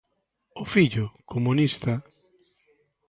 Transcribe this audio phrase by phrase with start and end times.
[0.61, 1.93] O fillo, comunista.